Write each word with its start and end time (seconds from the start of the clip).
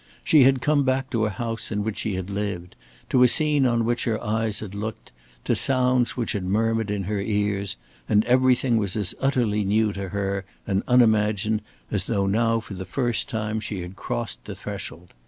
She 0.23 0.41
had 0.45 0.63
come 0.63 0.83
back 0.83 1.11
to 1.11 1.27
a 1.27 1.29
house 1.29 1.71
in 1.71 1.83
which 1.83 1.99
she 1.99 2.15
had 2.15 2.31
lived, 2.31 2.75
to 3.11 3.21
a 3.21 3.27
scene 3.27 3.67
on 3.67 3.85
which 3.85 4.05
her 4.05 4.19
eyes 4.23 4.59
had 4.59 4.73
looked, 4.73 5.11
to 5.43 5.53
sounds 5.53 6.17
which 6.17 6.31
had 6.31 6.43
murmured 6.43 6.89
in 6.89 7.03
her 7.03 7.19
ears, 7.19 7.77
and 8.09 8.25
everything 8.25 8.77
was 8.77 8.95
as 8.95 9.13
utterly 9.21 9.63
new 9.63 9.93
to 9.93 10.09
her 10.09 10.43
and 10.65 10.81
unimagined 10.87 11.61
as 11.91 12.05
though 12.05 12.25
now 12.25 12.59
for 12.59 12.73
the 12.73 12.83
first 12.83 13.29
time 13.29 13.59
she 13.59 13.81
had 13.83 13.95
crossed 13.95 14.43
the 14.45 14.55
threshold. 14.55 15.13